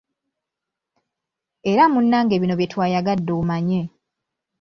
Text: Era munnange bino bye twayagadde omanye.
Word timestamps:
Era 1.71 1.83
munnange 1.93 2.35
bino 2.41 2.53
bye 2.57 2.71
twayagadde 2.71 3.31
omanye. 3.41 3.81